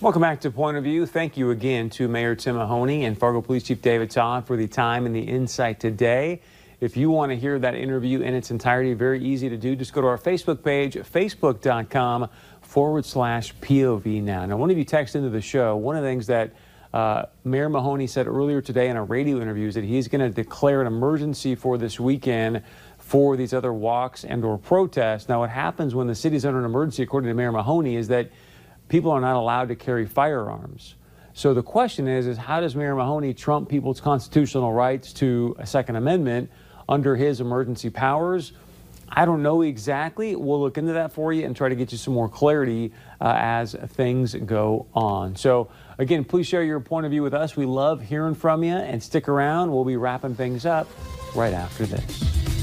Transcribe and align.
Welcome 0.00 0.22
back 0.22 0.40
to 0.40 0.50
Point 0.50 0.78
of 0.78 0.84
View. 0.84 1.04
Thank 1.04 1.36
you 1.36 1.50
again 1.50 1.90
to 1.90 2.08
Mayor 2.08 2.34
Tim 2.34 2.56
Mahoney 2.56 3.04
and 3.04 3.18
Fargo 3.18 3.42
Police 3.42 3.64
Chief 3.64 3.82
David 3.82 4.10
Todd 4.10 4.46
for 4.46 4.56
the 4.56 4.66
time 4.66 5.04
and 5.04 5.14
the 5.14 5.20
insight 5.20 5.78
today. 5.78 6.40
If 6.80 6.96
you 6.96 7.10
want 7.10 7.32
to 7.32 7.36
hear 7.36 7.58
that 7.58 7.74
interview 7.74 8.22
in 8.22 8.32
its 8.32 8.50
entirety, 8.50 8.94
very 8.94 9.22
easy 9.22 9.50
to 9.50 9.58
do. 9.58 9.76
Just 9.76 9.92
go 9.92 10.00
to 10.00 10.06
our 10.06 10.16
Facebook 10.16 10.64
page, 10.64 10.94
facebook.com 10.94 12.30
forward 12.62 13.04
slash 13.04 13.54
POV 13.56 14.22
now. 14.22 14.46
Now, 14.46 14.56
one 14.56 14.70
of 14.70 14.78
you 14.78 14.86
texted 14.86 15.16
into 15.16 15.28
the 15.28 15.42
show. 15.42 15.76
One 15.76 15.96
of 15.96 16.02
the 16.02 16.08
things 16.08 16.28
that 16.28 16.54
uh, 16.94 17.24
Mayor 17.44 17.68
Mahoney 17.68 18.06
said 18.06 18.26
earlier 18.26 18.62
today 18.62 18.88
in 18.88 18.96
a 18.96 19.04
radio 19.04 19.38
interview 19.42 19.68
is 19.68 19.74
that 19.74 19.84
he's 19.84 20.08
going 20.08 20.22
to 20.22 20.30
declare 20.30 20.80
an 20.80 20.86
emergency 20.86 21.54
for 21.54 21.76
this 21.76 22.00
weekend 22.00 22.62
for 22.96 23.36
these 23.36 23.52
other 23.52 23.74
walks 23.74 24.24
and 24.24 24.46
or 24.46 24.56
protests. 24.56 25.28
Now, 25.28 25.40
what 25.40 25.50
happens 25.50 25.94
when 25.94 26.06
the 26.06 26.14
city's 26.14 26.46
under 26.46 26.60
an 26.60 26.64
emergency, 26.64 27.02
according 27.02 27.28
to 27.28 27.34
Mayor 27.34 27.52
Mahoney, 27.52 27.96
is 27.96 28.08
that 28.08 28.30
people 28.90 29.10
are 29.12 29.20
not 29.20 29.36
allowed 29.36 29.68
to 29.68 29.76
carry 29.76 30.04
firearms. 30.04 30.96
So 31.32 31.54
the 31.54 31.62
question 31.62 32.06
is, 32.06 32.26
is 32.26 32.36
how 32.36 32.60
does 32.60 32.76
Mayor 32.76 32.94
Mahoney 32.94 33.32
trump 33.32 33.70
people's 33.70 34.00
constitutional 34.00 34.72
rights 34.74 35.14
to 35.14 35.56
a 35.58 35.66
Second 35.66 35.96
Amendment 35.96 36.50
under 36.88 37.16
his 37.16 37.40
emergency 37.40 37.88
powers? 37.88 38.52
I 39.08 39.24
don't 39.24 39.42
know 39.42 39.62
exactly. 39.62 40.36
We'll 40.36 40.60
look 40.60 40.76
into 40.76 40.92
that 40.92 41.12
for 41.12 41.32
you 41.32 41.46
and 41.46 41.56
try 41.56 41.68
to 41.68 41.74
get 41.74 41.92
you 41.92 41.98
some 41.98 42.14
more 42.14 42.28
clarity 42.28 42.92
uh, 43.20 43.34
as 43.36 43.74
things 43.90 44.34
go 44.34 44.86
on. 44.92 45.34
So, 45.34 45.70
again, 45.98 46.24
please 46.24 46.46
share 46.46 46.62
your 46.62 46.80
point 46.80 47.06
of 47.06 47.12
view 47.12 47.22
with 47.22 47.34
us. 47.34 47.56
We 47.56 47.66
love 47.66 48.02
hearing 48.02 48.34
from 48.34 48.62
you 48.62 48.74
and 48.74 49.02
stick 49.02 49.28
around. 49.28 49.72
We'll 49.72 49.84
be 49.84 49.96
wrapping 49.96 50.34
things 50.34 50.66
up 50.66 50.88
right 51.34 51.54
after 51.54 51.86
this. 51.86 52.49